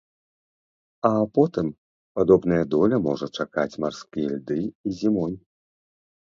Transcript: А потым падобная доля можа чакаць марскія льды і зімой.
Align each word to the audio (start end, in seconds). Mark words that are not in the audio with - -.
А 1.09 1.09
потым 1.35 1.67
падобная 2.19 2.61
доля 2.77 2.97
можа 3.09 3.27
чакаць 3.45 3.79
марскія 3.85 4.27
льды 4.39 4.59
і 4.65 4.89
зімой. 5.03 5.33